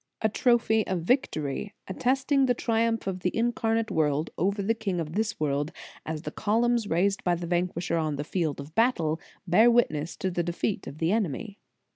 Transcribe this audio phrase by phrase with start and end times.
[0.23, 5.13] A trophy of victory, attesting the triumph of the Incarnate Word over the king of
[5.13, 5.71] this world,
[6.07, 10.31] as the columns raised by the Vanquisher on the field of battle bear witness to
[10.31, 11.59] the defeat of the enemy.